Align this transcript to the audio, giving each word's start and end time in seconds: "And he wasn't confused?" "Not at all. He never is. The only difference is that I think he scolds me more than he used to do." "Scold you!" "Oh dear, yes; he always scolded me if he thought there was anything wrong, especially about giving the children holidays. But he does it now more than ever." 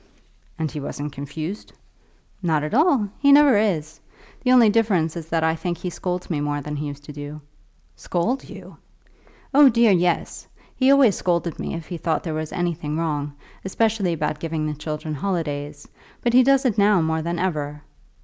"And 0.57 0.71
he 0.71 0.79
wasn't 0.79 1.13
confused?" 1.13 1.73
"Not 2.41 2.63
at 2.63 2.73
all. 2.73 3.07
He 3.19 3.31
never 3.31 3.55
is. 3.55 3.99
The 4.43 4.51
only 4.51 4.67
difference 4.67 5.15
is 5.15 5.29
that 5.29 5.43
I 5.43 5.53
think 5.55 5.77
he 5.77 5.91
scolds 5.91 6.27
me 6.27 6.41
more 6.41 6.59
than 6.59 6.75
he 6.75 6.87
used 6.87 7.03
to 7.05 7.13
do." 7.13 7.39
"Scold 7.95 8.49
you!" 8.49 8.77
"Oh 9.53 9.69
dear, 9.69 9.91
yes; 9.91 10.47
he 10.75 10.89
always 10.89 11.13
scolded 11.15 11.59
me 11.59 11.75
if 11.75 11.85
he 11.85 11.97
thought 11.97 12.23
there 12.23 12.33
was 12.33 12.51
anything 12.51 12.97
wrong, 12.97 13.33
especially 13.63 14.13
about 14.13 14.39
giving 14.39 14.65
the 14.65 14.73
children 14.73 15.13
holidays. 15.13 15.87
But 16.23 16.33
he 16.33 16.41
does 16.41 16.65
it 16.65 16.79
now 16.79 16.99
more 17.03 17.21
than 17.21 17.37
ever." 17.37 17.83